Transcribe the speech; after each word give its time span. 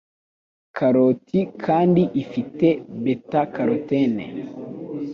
Karoti 0.77 1.39
kandi 1.65 2.03
ifite 2.23 2.67
'beta-carotene', 3.01 4.29